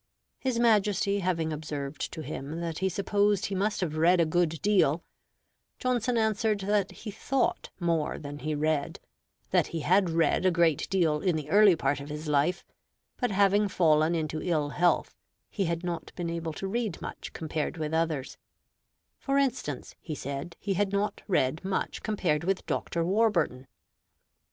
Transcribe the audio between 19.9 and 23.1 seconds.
he said, he had not read much compared with Dr.